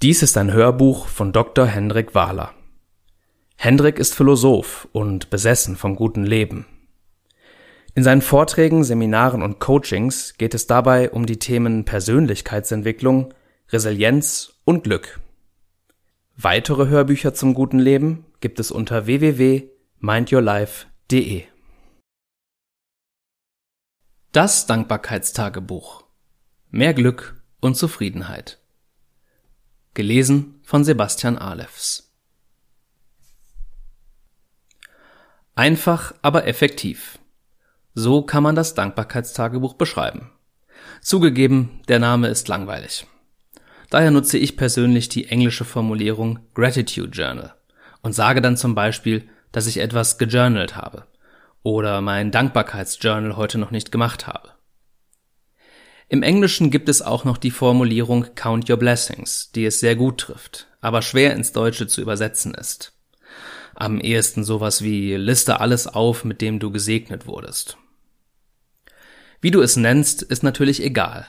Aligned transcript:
Dies 0.00 0.22
ist 0.22 0.36
ein 0.36 0.52
Hörbuch 0.52 1.08
von 1.08 1.32
Dr. 1.32 1.66
Hendrik 1.66 2.14
Wahler. 2.14 2.54
Hendrik 3.56 3.98
ist 3.98 4.14
Philosoph 4.14 4.86
und 4.92 5.28
besessen 5.28 5.74
vom 5.74 5.96
guten 5.96 6.24
Leben. 6.24 6.66
In 7.96 8.04
seinen 8.04 8.22
Vorträgen, 8.22 8.84
Seminaren 8.84 9.42
und 9.42 9.58
Coachings 9.58 10.34
geht 10.38 10.54
es 10.54 10.68
dabei 10.68 11.10
um 11.10 11.26
die 11.26 11.40
Themen 11.40 11.84
Persönlichkeitsentwicklung, 11.84 13.34
Resilienz 13.70 14.52
und 14.64 14.84
Glück. 14.84 15.18
Weitere 16.36 16.86
Hörbücher 16.86 17.34
zum 17.34 17.54
guten 17.54 17.80
Leben 17.80 18.24
gibt 18.38 18.60
es 18.60 18.70
unter 18.70 19.06
www.mindyourlife.de. 19.06 21.42
Das 24.30 24.68
Dankbarkeitstagebuch. 24.68 26.04
Mehr 26.70 26.94
Glück 26.94 27.42
und 27.58 27.76
Zufriedenheit. 27.76 28.60
Gelesen 29.98 30.60
von 30.62 30.84
Sebastian 30.84 31.38
Alefs. 31.38 32.14
Einfach, 35.56 36.14
aber 36.22 36.46
effektiv. 36.46 37.18
So 37.94 38.22
kann 38.22 38.44
man 38.44 38.54
das 38.54 38.74
Dankbarkeitstagebuch 38.74 39.74
beschreiben. 39.74 40.30
Zugegeben, 41.00 41.82
der 41.88 41.98
Name 41.98 42.28
ist 42.28 42.46
langweilig. 42.46 43.08
Daher 43.90 44.12
nutze 44.12 44.38
ich 44.38 44.56
persönlich 44.56 45.08
die 45.08 45.30
englische 45.30 45.64
Formulierung 45.64 46.46
Gratitude 46.54 47.10
Journal 47.10 47.56
und 48.02 48.12
sage 48.12 48.40
dann 48.40 48.56
zum 48.56 48.76
Beispiel, 48.76 49.28
dass 49.50 49.66
ich 49.66 49.78
etwas 49.78 50.16
gejournalt 50.16 50.76
habe 50.76 51.08
oder 51.64 52.00
mein 52.02 52.30
Dankbarkeitsjournal 52.30 53.36
heute 53.36 53.58
noch 53.58 53.72
nicht 53.72 53.90
gemacht 53.90 54.28
habe. 54.28 54.50
Im 56.10 56.22
Englischen 56.22 56.70
gibt 56.70 56.88
es 56.88 57.02
auch 57.02 57.24
noch 57.24 57.36
die 57.36 57.50
Formulierung 57.50 58.34
Count 58.34 58.70
Your 58.70 58.78
Blessings, 58.78 59.50
die 59.52 59.66
es 59.66 59.78
sehr 59.78 59.94
gut 59.94 60.18
trifft, 60.18 60.66
aber 60.80 61.02
schwer 61.02 61.34
ins 61.34 61.52
Deutsche 61.52 61.86
zu 61.86 62.00
übersetzen 62.00 62.54
ist. 62.54 62.94
Am 63.74 64.00
ehesten 64.00 64.42
sowas 64.42 64.82
wie 64.82 65.14
Liste 65.16 65.60
alles 65.60 65.86
auf, 65.86 66.24
mit 66.24 66.40
dem 66.40 66.60
du 66.60 66.70
gesegnet 66.70 67.26
wurdest. 67.26 67.76
Wie 69.42 69.50
du 69.50 69.60
es 69.60 69.76
nennst, 69.76 70.22
ist 70.22 70.42
natürlich 70.42 70.82
egal, 70.82 71.26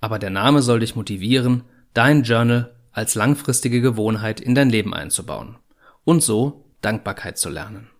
aber 0.00 0.18
der 0.18 0.30
Name 0.30 0.60
soll 0.60 0.80
dich 0.80 0.96
motivieren, 0.96 1.62
dein 1.94 2.24
Journal 2.24 2.74
als 2.90 3.14
langfristige 3.14 3.80
Gewohnheit 3.80 4.40
in 4.40 4.56
dein 4.56 4.70
Leben 4.70 4.92
einzubauen 4.92 5.56
und 6.04 6.22
so 6.22 6.64
Dankbarkeit 6.82 7.38
zu 7.38 7.48
lernen. 7.48 7.90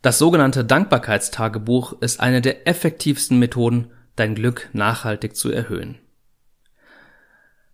Das 0.00 0.18
sogenannte 0.18 0.64
Dankbarkeitstagebuch 0.64 2.00
ist 2.00 2.20
eine 2.20 2.40
der 2.40 2.68
effektivsten 2.68 3.38
Methoden, 3.38 3.90
dein 4.14 4.34
Glück 4.34 4.70
nachhaltig 4.72 5.34
zu 5.34 5.50
erhöhen. 5.50 5.98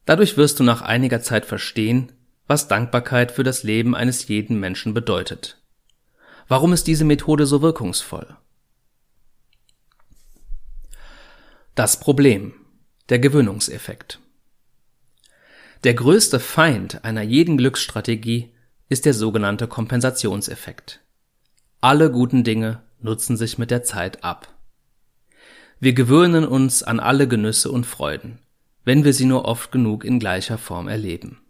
Dadurch 0.06 0.36
wirst 0.36 0.58
du 0.60 0.64
nach 0.64 0.82
einiger 0.82 1.20
Zeit 1.20 1.44
verstehen, 1.44 2.12
was 2.46 2.68
Dankbarkeit 2.68 3.32
für 3.32 3.42
das 3.42 3.62
Leben 3.62 3.94
eines 3.94 4.28
jeden 4.28 4.58
Menschen 4.58 4.94
bedeutet. 4.94 5.62
Warum 6.48 6.72
ist 6.72 6.86
diese 6.86 7.04
Methode 7.04 7.46
so 7.46 7.62
wirkungsvoll? 7.62 8.36
Das 11.74 11.98
Problem. 11.98 12.54
Der 13.10 13.18
Gewöhnungseffekt. 13.18 14.18
Der 15.84 15.92
größte 15.92 16.40
Feind 16.40 17.04
einer 17.04 17.22
jeden 17.22 17.58
Glücksstrategie 17.58 18.54
ist 18.88 19.04
der 19.04 19.12
sogenannte 19.12 19.68
Kompensationseffekt. 19.68 21.03
Alle 21.84 22.10
guten 22.10 22.44
Dinge 22.44 22.80
nutzen 23.02 23.36
sich 23.36 23.58
mit 23.58 23.70
der 23.70 23.82
Zeit 23.82 24.24
ab. 24.24 24.48
Wir 25.80 25.92
gewöhnen 25.92 26.46
uns 26.46 26.82
an 26.82 26.98
alle 26.98 27.28
Genüsse 27.28 27.70
und 27.70 27.84
Freuden, 27.84 28.38
wenn 28.86 29.04
wir 29.04 29.12
sie 29.12 29.26
nur 29.26 29.44
oft 29.44 29.70
genug 29.70 30.02
in 30.02 30.18
gleicher 30.18 30.56
Form 30.56 30.88
erleben. 30.88 31.42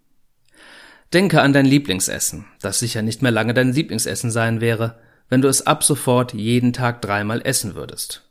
Denke 1.13 1.41
an 1.41 1.53
dein 1.53 1.65
Lieblingsessen, 1.65 2.43
das 2.59 2.79
sicher 2.79 3.01
nicht 3.01 3.21
mehr 3.21 3.31
lange 3.31 3.53
dein 3.53 3.71
Lieblingsessen 3.71 4.29
sein 4.29 4.59
wäre, 4.59 4.99
wenn 5.29 5.41
du 5.41 5.47
es 5.47 5.65
ab 5.65 5.85
sofort 5.85 6.33
jeden 6.33 6.73
Tag 6.73 7.01
dreimal 7.01 7.41
essen 7.41 7.73
würdest. 7.75 8.29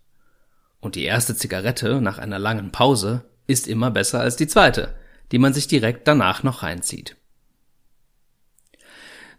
Und 0.81 0.97
die 0.97 1.05
erste 1.05 1.35
Zigarette 1.35 2.03
nach 2.03 2.19
einer 2.19 2.39
langen 2.39 2.71
Pause 2.71 3.25
ist 3.47 3.67
immer 3.67 3.91
besser 3.91 4.21
als 4.21 4.37
die 4.37 4.47
zweite, 4.47 4.95
die 5.33 5.39
man 5.39 5.55
sich 5.55 5.69
direkt 5.69 6.07
danach 6.07 6.43
noch 6.43 6.63
reinzieht. 6.63 7.17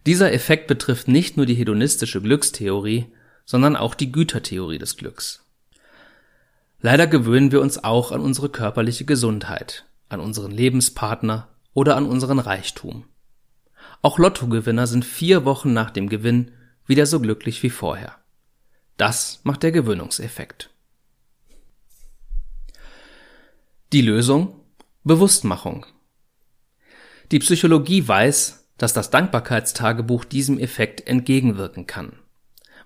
Dieser 0.05 0.31
Effekt 0.33 0.67
betrifft 0.67 1.07
nicht 1.07 1.38
nur 1.38 1.45
die 1.45 1.55
hedonistische 1.55 2.21
Glückstheorie, 2.21 3.07
sondern 3.45 3.75
auch 3.75 3.95
die 3.95 4.11
Gütertheorie 4.11 4.77
des 4.77 4.97
Glücks. 4.97 5.43
Leider 6.79 7.07
gewöhnen 7.07 7.51
wir 7.51 7.61
uns 7.61 7.83
auch 7.83 8.11
an 8.11 8.21
unsere 8.21 8.49
körperliche 8.49 9.05
Gesundheit, 9.05 9.85
an 10.09 10.19
unseren 10.19 10.51
Lebenspartner 10.51 11.49
oder 11.73 11.95
an 11.95 12.05
unseren 12.05 12.39
Reichtum. 12.39 13.05
Auch 14.01 14.19
Lottogewinner 14.19 14.85
sind 14.85 15.03
vier 15.03 15.45
Wochen 15.45 15.73
nach 15.73 15.89
dem 15.89 16.09
Gewinn 16.09 16.51
wieder 16.85 17.07
so 17.07 17.19
glücklich 17.19 17.63
wie 17.63 17.71
vorher. 17.71 18.15
Das 18.97 19.39
macht 19.44 19.63
der 19.63 19.71
Gewöhnungseffekt. 19.71 20.69
Die 23.91 24.01
Lösung? 24.01 24.61
Bewusstmachung. 25.03 25.85
Die 27.31 27.39
Psychologie 27.39 28.07
weiß, 28.07 28.64
dass 28.78 28.94
das 28.94 29.09
Dankbarkeitstagebuch 29.09 30.25
diesem 30.25 30.59
Effekt 30.59 31.08
entgegenwirken 31.08 31.88
kann, 31.88 32.13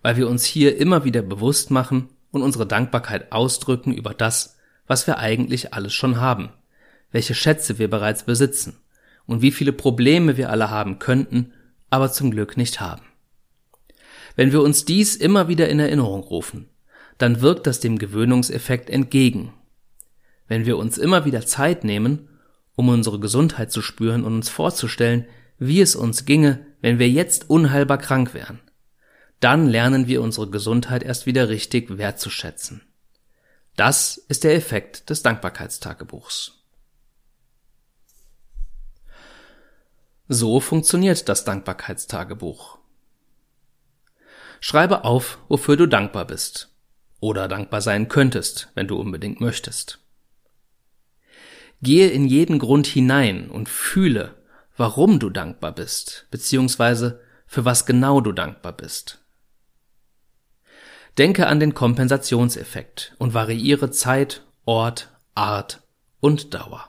weil 0.01 0.17
wir 0.17 0.29
uns 0.29 0.45
hier 0.45 0.77
immer 0.77 1.03
wieder 1.03 1.21
bewusst 1.21 1.71
machen 1.71 2.09
und 2.31 2.41
unsere 2.41 2.67
Dankbarkeit 2.67 3.31
ausdrücken 3.31 3.93
über 3.93 4.13
das, 4.13 4.57
was 4.87 5.07
wir 5.07 5.17
eigentlich 5.17 5.73
alles 5.73 5.93
schon 5.93 6.19
haben, 6.19 6.49
welche 7.11 7.33
Schätze 7.33 7.79
wir 7.79 7.89
bereits 7.89 8.23
besitzen 8.23 8.77
und 9.25 9.41
wie 9.41 9.51
viele 9.51 9.73
Probleme 9.73 10.37
wir 10.37 10.49
alle 10.49 10.69
haben 10.69 10.99
könnten, 10.99 11.53
aber 11.89 12.11
zum 12.11 12.31
Glück 12.31 12.57
nicht 12.57 12.79
haben. 12.79 13.03
Wenn 14.35 14.51
wir 14.51 14.61
uns 14.61 14.85
dies 14.85 15.15
immer 15.15 15.47
wieder 15.47 15.69
in 15.69 15.79
Erinnerung 15.79 16.21
rufen, 16.21 16.69
dann 17.17 17.41
wirkt 17.41 17.67
das 17.67 17.79
dem 17.79 17.97
Gewöhnungseffekt 17.97 18.89
entgegen. 18.89 19.53
Wenn 20.47 20.65
wir 20.65 20.77
uns 20.77 20.97
immer 20.97 21.25
wieder 21.25 21.45
Zeit 21.45 21.83
nehmen, 21.83 22.29
um 22.75 22.89
unsere 22.89 23.19
Gesundheit 23.19 23.71
zu 23.71 23.81
spüren 23.81 24.23
und 24.23 24.35
uns 24.35 24.49
vorzustellen, 24.49 25.25
wie 25.59 25.81
es 25.81 25.95
uns 25.95 26.25
ginge, 26.25 26.65
wenn 26.81 26.99
wir 26.99 27.09
jetzt 27.09 27.49
unheilbar 27.49 27.97
krank 27.97 28.33
wären. 28.33 28.59
Dann 29.39 29.67
lernen 29.67 30.07
wir 30.07 30.21
unsere 30.21 30.49
Gesundheit 30.49 31.03
erst 31.03 31.25
wieder 31.25 31.49
richtig 31.49 31.97
wertzuschätzen. 31.97 32.81
Das 33.75 34.17
ist 34.17 34.43
der 34.43 34.55
Effekt 34.55 35.09
des 35.09 35.21
Dankbarkeitstagebuchs. 35.21 36.53
So 40.27 40.59
funktioniert 40.59 41.27
das 41.29 41.45
Dankbarkeitstagebuch. 41.45 42.77
Schreibe 44.59 45.05
auf, 45.05 45.39
wofür 45.47 45.77
du 45.77 45.87
dankbar 45.87 46.25
bist 46.25 46.75
oder 47.19 47.47
dankbar 47.47 47.81
sein 47.81 48.09
könntest, 48.09 48.69
wenn 48.75 48.87
du 48.87 48.97
unbedingt 48.97 49.41
möchtest. 49.41 49.99
Gehe 51.81 52.09
in 52.09 52.25
jeden 52.25 52.59
Grund 52.59 52.85
hinein 52.85 53.49
und 53.49 53.69
fühle, 53.69 54.35
warum 54.79 55.19
du 55.19 55.29
dankbar 55.29 55.73
bist, 55.73 56.25
beziehungsweise 56.31 57.19
für 57.45 57.65
was 57.65 57.85
genau 57.85 58.21
du 58.21 58.31
dankbar 58.31 58.71
bist. 58.71 59.19
Denke 61.17 61.47
an 61.47 61.59
den 61.59 61.73
Kompensationseffekt 61.73 63.13
und 63.17 63.33
variiere 63.33 63.91
Zeit, 63.91 64.41
Ort, 64.63 65.09
Art 65.35 65.81
und 66.21 66.53
Dauer. 66.53 66.87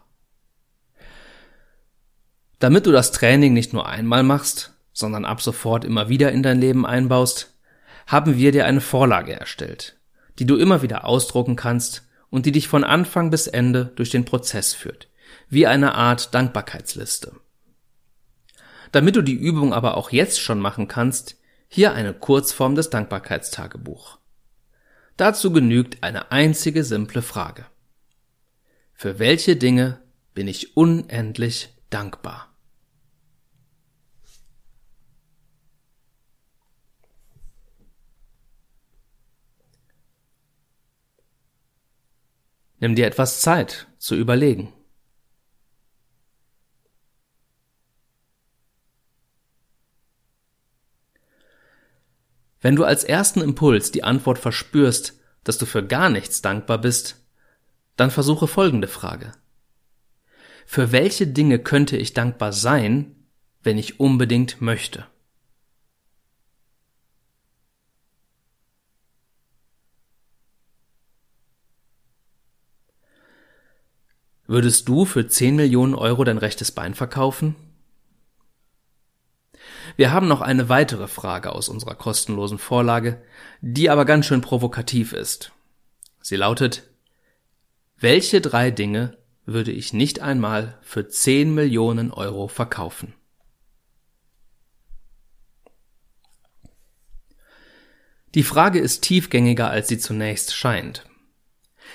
Damit 2.61 2.87
du 2.87 2.93
das 2.93 3.11
Training 3.11 3.55
nicht 3.55 3.73
nur 3.73 3.89
einmal 3.89 4.23
machst, 4.23 4.73
sondern 4.93 5.25
ab 5.25 5.43
sofort 5.43 5.85
immer 5.85 6.09
wieder 6.09 6.31
in 6.31 6.45
dein 6.45 6.61
Leben 6.61 6.87
einbaust, 6.87 7.59
haben 8.07 8.37
wir 8.37 8.53
dir 8.53 8.67
eine 8.67 8.81
Vorlage 8.81 9.33
erstellt, 9.33 9.99
die 10.39 10.47
du 10.47 10.57
immer 10.57 10.83
wieder 10.83 11.07
ausdrucken 11.07 11.57
kannst 11.57 12.07
und 12.29 12.47
die 12.47 12.53
dich 12.53 12.69
von 12.69 12.85
Anfang 12.85 13.31
bis 13.31 13.49
Ende 13.49 13.87
durch 13.97 14.11
den 14.11 14.25
Prozess 14.25 14.75
führt, 14.75 15.09
wie 15.49 15.67
eine 15.67 15.97
Art 15.97 16.35
Dankbarkeitsliste. 16.35 17.40
Damit 18.93 19.17
du 19.17 19.23
die 19.23 19.35
Übung 19.35 19.73
aber 19.73 19.97
auch 19.97 20.11
jetzt 20.11 20.41
schon 20.41 20.61
machen 20.61 20.89
kannst, 20.89 21.37
hier 21.69 21.93
eine 21.93 22.13
Kurzform 22.13 22.75
des 22.75 22.91
Dankbarkeitstagebuch. 22.91 24.19
Dazu 25.17 25.53
genügt 25.53 26.03
eine 26.03 26.33
einzige 26.33 26.83
simple 26.83 27.23
Frage. 27.23 27.67
Für 28.95 29.19
welche 29.19 29.57
Dinge 29.57 30.01
bin 30.35 30.49
ich 30.49 30.77
unendlich 30.77 31.75
dankbar? 31.91 32.51
Nimm 42.79 42.95
dir 42.95 43.07
etwas 43.07 43.43
Zeit 43.43 43.89
zu 43.99 44.17
überlegen. 44.17 44.73
Wenn 52.61 52.77
du 52.77 52.85
als 52.85 53.05
ersten 53.05 53.41
Impuls 53.41 53.91
die 53.91 54.05
Antwort 54.05 54.39
verspürst, 54.39 55.19
dass 55.45 55.59
du 55.59 55.67
für 55.67 55.87
gar 55.87 56.11
nichts 56.11 56.43
dankbar 56.43 56.79
bist, 56.79 57.25
dann 57.97 58.11
versuche 58.11 58.47
folgende 58.47 58.89
Frage. 58.89 59.33
Für 60.67 60.93
welche 60.93 61.27
Dinge 61.27 61.59
könnte 61.59 61.97
ich 61.97 62.13
dankbar 62.13 62.53
sein, 62.53 63.17
wenn 63.63 63.79
ich 63.79 63.99
unbedingt 63.99 64.61
möchte? 64.61 65.07
Würdest 74.47 74.89
du 74.89 75.05
für 75.05 75.29
10 75.29 75.57
Millionen 75.57 75.95
Euro 75.95 76.25
dein 76.25 76.39
rechtes 76.39 76.73
Bein 76.73 76.95
verkaufen? 76.95 77.55
Wir 79.97 80.13
haben 80.13 80.29
noch 80.29 80.41
eine 80.41 80.69
weitere 80.69 81.09
Frage 81.09 81.53
aus 81.53 81.69
unserer 81.69 81.95
kostenlosen 81.95 82.59
Vorlage, 82.59 83.23
die 83.61 83.91
aber 83.91 84.05
ganz 84.05 84.27
schön 84.27 84.41
provokativ 84.41 85.13
ist. 85.13 85.53
Sie 86.21 86.37
lautet, 86.37 86.91
welche 87.99 88.41
drei 88.41 88.71
Dinge 88.71 89.19
würde 89.45 89.73
ich 89.73 89.93
nicht 89.93 90.21
einmal 90.21 90.79
für 90.83 91.09
10 91.09 91.55
Millionen 91.55 92.11
Euro 92.13 92.49
verkaufen? 92.49 93.15
Die 98.35 98.45
Frage 98.45 98.79
ist 98.79 99.03
tiefgängiger, 99.03 99.71
als 99.71 99.89
sie 99.89 99.99
zunächst 99.99 100.55
scheint. 100.55 101.05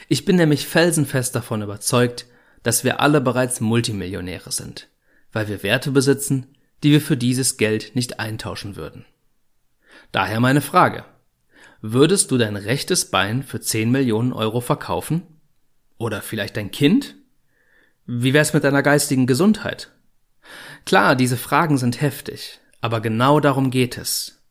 Ich 0.09 0.25
bin 0.25 0.35
nämlich 0.35 0.67
felsenfest 0.67 1.33
davon 1.33 1.61
überzeugt, 1.61 2.25
dass 2.61 2.83
wir 2.83 2.99
alle 2.99 3.21
bereits 3.21 3.61
Multimillionäre 3.61 4.51
sind, 4.51 4.89
weil 5.31 5.47
wir 5.47 5.63
Werte 5.63 5.91
besitzen, 5.91 6.54
die 6.83 6.91
wir 6.91 7.01
für 7.01 7.17
dieses 7.17 7.57
Geld 7.57 7.95
nicht 7.95 8.19
eintauschen 8.19 8.75
würden. 8.75 9.05
Daher 10.11 10.39
meine 10.39 10.61
Frage. 10.61 11.05
Würdest 11.81 12.31
du 12.31 12.37
dein 12.37 12.55
rechtes 12.55 13.11
Bein 13.11 13.43
für 13.43 13.59
10 13.59 13.91
Millionen 13.91 14.33
Euro 14.33 14.61
verkaufen? 14.61 15.21
Oder 15.97 16.21
vielleicht 16.21 16.57
dein 16.57 16.71
Kind? 16.71 17.15
Wie 18.05 18.33
wär's 18.33 18.53
mit 18.53 18.63
deiner 18.63 18.83
geistigen 18.83 19.27
Gesundheit? 19.27 19.91
Klar, 20.85 21.15
diese 21.15 21.37
Fragen 21.37 21.77
sind 21.77 22.01
heftig, 22.01 22.59
aber 22.81 23.01
genau 23.01 23.39
darum 23.39 23.71
geht 23.71 23.97
es. 23.97 24.41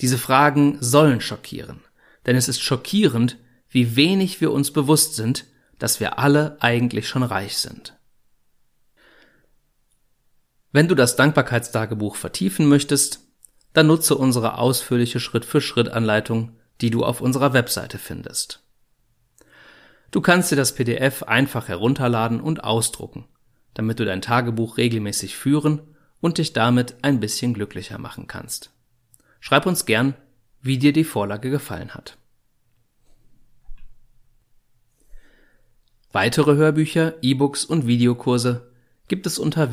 Diese 0.00 0.18
Fragen 0.18 0.78
sollen 0.80 1.20
schockieren, 1.20 1.80
denn 2.26 2.36
es 2.36 2.48
ist 2.48 2.60
schockierend, 2.60 3.36
wie 3.68 3.96
wenig 3.96 4.40
wir 4.40 4.50
uns 4.52 4.72
bewusst 4.72 5.14
sind, 5.14 5.44
dass 5.78 6.00
wir 6.00 6.18
alle 6.18 6.56
eigentlich 6.60 7.08
schon 7.08 7.22
reich 7.22 7.56
sind. 7.58 7.97
Wenn 10.70 10.88
du 10.88 10.94
das 10.94 11.16
Dankbarkeitstagebuch 11.16 12.16
vertiefen 12.16 12.68
möchtest, 12.68 13.20
dann 13.72 13.86
nutze 13.86 14.16
unsere 14.16 14.58
ausführliche 14.58 15.20
Schritt-für-Schritt-Anleitung, 15.20 16.56
die 16.80 16.90
du 16.90 17.04
auf 17.04 17.20
unserer 17.20 17.52
Webseite 17.52 17.98
findest. 17.98 18.62
Du 20.10 20.20
kannst 20.20 20.50
dir 20.50 20.56
das 20.56 20.74
PDF 20.74 21.22
einfach 21.22 21.68
herunterladen 21.68 22.40
und 22.40 22.64
ausdrucken, 22.64 23.26
damit 23.74 24.00
du 24.00 24.04
dein 24.04 24.22
Tagebuch 24.22 24.76
regelmäßig 24.76 25.36
führen 25.36 25.80
und 26.20 26.38
dich 26.38 26.52
damit 26.52 26.96
ein 27.02 27.20
bisschen 27.20 27.54
glücklicher 27.54 27.98
machen 27.98 28.26
kannst. 28.26 28.70
Schreib 29.40 29.66
uns 29.66 29.86
gern, 29.86 30.14
wie 30.60 30.78
dir 30.78 30.92
die 30.92 31.04
Vorlage 31.04 31.50
gefallen 31.50 31.94
hat. 31.94 32.16
Weitere 36.10 36.56
Hörbücher, 36.56 37.14
E-Books 37.22 37.64
und 37.64 37.86
Videokurse 37.86 38.72
gibt 39.08 39.26
es 39.26 39.38
unter 39.38 39.72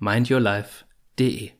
www.mindyourlife.de. 0.00 1.57